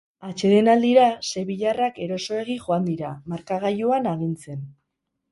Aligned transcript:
Atsedenaldira 0.25 1.03
sevillarrak 1.31 1.99
erosoegi 2.05 2.55
joan 2.63 2.87
dira, 2.91 3.11
markagailuan 3.33 4.09
agintzen. 4.13 4.65